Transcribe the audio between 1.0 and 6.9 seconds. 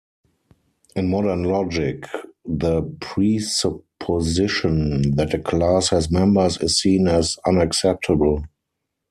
modern logic, the presupposition that a class has members is